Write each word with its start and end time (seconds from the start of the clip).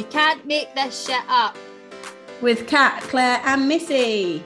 can't 0.00 0.46
make 0.46 0.74
this 0.74 1.06
shit 1.06 1.22
up. 1.28 1.56
With 2.40 2.66
Kat, 2.66 3.02
Claire, 3.02 3.40
and 3.44 3.68
Missy. 3.68 4.42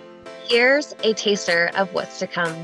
Here's 0.49 0.95
a 1.03 1.13
taster 1.15 1.71
of 1.77 1.93
what's 1.93 2.19
to 2.19 2.27
come. 2.27 2.55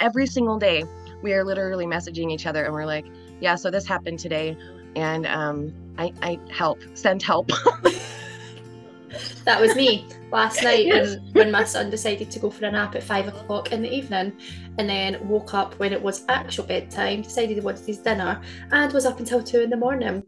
Every 0.00 0.26
single 0.26 0.58
day, 0.58 0.84
we 1.22 1.32
are 1.32 1.44
literally 1.44 1.86
messaging 1.86 2.30
each 2.30 2.46
other 2.46 2.64
and 2.64 2.74
we're 2.74 2.86
like, 2.86 3.06
yeah, 3.40 3.54
so 3.54 3.70
this 3.70 3.86
happened 3.86 4.18
today. 4.18 4.56
And 4.96 5.26
um, 5.26 5.72
I, 5.98 6.12
I 6.22 6.38
help, 6.50 6.78
send 6.94 7.22
help. 7.22 7.48
that 9.44 9.60
was 9.60 9.74
me 9.76 10.06
last 10.32 10.62
night 10.62 10.86
when, 10.90 11.30
when 11.32 11.50
my 11.50 11.64
son 11.64 11.90
decided 11.90 12.30
to 12.30 12.38
go 12.38 12.50
for 12.50 12.64
a 12.64 12.70
nap 12.70 12.94
at 12.94 13.02
five 13.02 13.28
o'clock 13.28 13.72
in 13.72 13.82
the 13.82 13.92
evening 13.92 14.32
and 14.78 14.88
then 14.88 15.26
woke 15.28 15.54
up 15.54 15.78
when 15.78 15.92
it 15.92 16.02
was 16.02 16.24
actual 16.28 16.64
bedtime, 16.64 17.22
decided 17.22 17.56
he 17.56 17.60
wanted 17.60 17.86
his 17.86 17.98
dinner, 17.98 18.40
and 18.72 18.92
was 18.92 19.06
up 19.06 19.18
until 19.18 19.42
two 19.42 19.60
in 19.60 19.70
the 19.70 19.76
morning. 19.76 20.22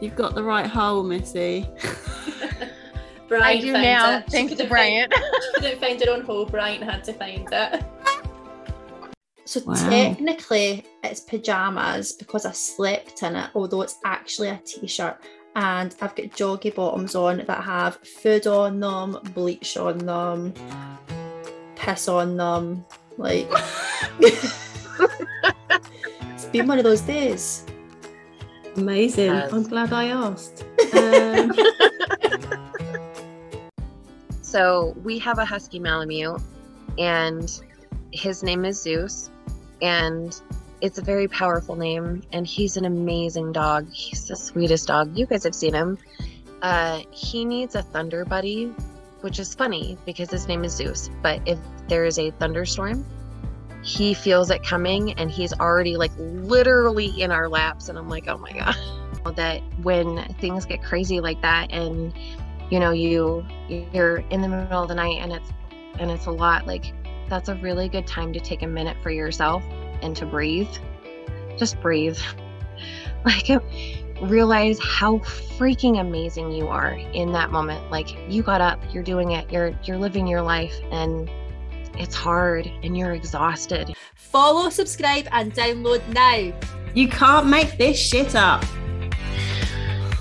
You've 0.00 0.16
got 0.16 0.34
the 0.34 0.42
right 0.42 0.66
hole, 0.66 1.02
Missy. 1.02 1.68
Brian 3.28 3.42
I 3.44 3.60
do 3.60 3.72
found 3.72 3.82
now, 3.84 4.16
it. 4.18 4.24
She 4.26 4.30
thanks 4.30 4.50
to 4.52 4.56
couldn't 4.56 4.70
Brian. 4.70 5.10
Find, 5.10 5.24
she 5.42 5.52
couldn't 5.60 5.80
find 5.80 6.02
her 6.04 6.10
own 6.12 6.20
hole. 6.22 6.46
Brian 6.46 6.80
had 6.82 7.04
to 7.04 7.12
find 7.12 7.48
it. 7.52 7.84
So 9.44 9.60
Wow. 9.64 9.74
technically, 9.90 10.84
it's 11.02 11.20
pajamas 11.20 12.12
because 12.12 12.44
I 12.46 12.52
slept 12.52 13.22
in 13.22 13.34
it, 13.36 13.50
although 13.54 13.82
it's 13.82 13.96
actually 14.04 14.48
a 14.50 14.60
t-shirt. 14.64 15.18
And 15.56 15.94
I've 16.00 16.14
got 16.14 16.26
joggy 16.26 16.74
bottoms 16.74 17.14
on 17.14 17.38
that 17.46 17.64
have 17.64 17.96
food 17.96 18.46
on 18.46 18.78
them, 18.78 19.18
bleach 19.34 19.76
on 19.76 19.98
them, 19.98 20.52
piss 21.74 22.08
on 22.08 22.36
them. 22.36 22.84
Like 23.16 23.48
it's 24.20 24.54
been 26.52 26.66
one 26.68 26.78
of 26.78 26.84
those 26.84 27.00
days. 27.00 27.64
Amazing. 28.78 29.30
I'm 29.30 29.64
glad 29.64 29.92
I 29.92 30.08
asked. 30.08 30.64
Um, 30.94 31.52
So 34.48 34.94
we 35.04 35.18
have 35.18 35.38
a 35.38 35.44
husky 35.44 35.78
Malamute, 35.78 36.40
and 36.96 37.60
his 38.12 38.42
name 38.42 38.64
is 38.64 38.80
Zeus, 38.80 39.28
and 39.82 40.40
it's 40.80 40.96
a 40.96 41.02
very 41.02 41.28
powerful 41.28 41.76
name. 41.76 42.22
And 42.32 42.46
he's 42.46 42.78
an 42.78 42.86
amazing 42.86 43.52
dog. 43.52 43.92
He's 43.92 44.26
the 44.26 44.36
sweetest 44.36 44.88
dog. 44.88 45.14
You 45.14 45.26
guys 45.26 45.44
have 45.44 45.54
seen 45.54 45.74
him. 45.74 45.98
Uh, 46.62 47.02
he 47.10 47.44
needs 47.44 47.74
a 47.74 47.82
thunder 47.82 48.24
buddy, 48.24 48.72
which 49.20 49.38
is 49.38 49.54
funny 49.54 49.98
because 50.06 50.30
his 50.30 50.48
name 50.48 50.64
is 50.64 50.72
Zeus. 50.72 51.10
But 51.22 51.46
if 51.46 51.58
there 51.86 52.06
is 52.06 52.18
a 52.18 52.30
thunderstorm, 52.30 53.04
he 53.88 54.12
feels 54.12 54.50
it 54.50 54.62
coming, 54.62 55.12
and 55.14 55.30
he's 55.30 55.52
already 55.54 55.96
like 55.96 56.12
literally 56.18 57.06
in 57.20 57.30
our 57.30 57.48
laps. 57.48 57.88
And 57.88 57.98
I'm 57.98 58.08
like, 58.08 58.28
oh 58.28 58.38
my 58.38 58.52
god. 58.52 58.76
That 59.34 59.60
when 59.82 60.24
things 60.40 60.64
get 60.64 60.82
crazy 60.82 61.20
like 61.20 61.42
that, 61.42 61.70
and 61.70 62.14
you 62.70 62.78
know 62.78 62.90
you 62.92 63.44
you're 63.68 64.18
in 64.30 64.40
the 64.42 64.48
middle 64.48 64.82
of 64.82 64.88
the 64.88 64.94
night 64.94 65.18
and 65.20 65.32
it's 65.32 65.50
and 65.98 66.10
it's 66.10 66.26
a 66.26 66.30
lot 66.30 66.66
like 66.66 66.94
that's 67.28 67.48
a 67.48 67.54
really 67.56 67.88
good 67.88 68.06
time 68.06 68.32
to 68.32 68.40
take 68.40 68.62
a 68.62 68.66
minute 68.66 68.96
for 69.02 69.10
yourself 69.10 69.62
and 70.02 70.16
to 70.16 70.26
breathe 70.26 70.68
just 71.56 71.80
breathe 71.80 72.18
like 73.24 73.48
realize 74.22 74.78
how 74.82 75.18
freaking 75.18 76.00
amazing 76.00 76.52
you 76.52 76.68
are 76.68 76.92
in 76.92 77.32
that 77.32 77.50
moment 77.50 77.90
like 77.90 78.16
you 78.30 78.42
got 78.42 78.60
up 78.60 78.80
you're 78.92 79.02
doing 79.02 79.32
it 79.32 79.50
you're 79.50 79.72
you're 79.84 79.98
living 79.98 80.26
your 80.26 80.42
life 80.42 80.74
and 80.90 81.30
it's 81.96 82.14
hard 82.14 82.66
and 82.82 82.96
you're 82.96 83.12
exhausted 83.12 83.94
Follow, 84.14 84.68
subscribe, 84.68 85.26
and 85.32 85.54
download 85.54 86.06
now. 86.12 86.52
you 86.94 87.08
can't 87.08 87.46
make 87.46 87.78
this 87.78 87.98
shit 87.98 88.34
up. 88.34 88.62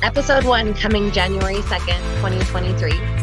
episode 0.01 0.45
1 0.45 0.73
coming 0.75 1.11
January 1.11 1.55
2nd 1.57 1.99
2023 2.21 3.16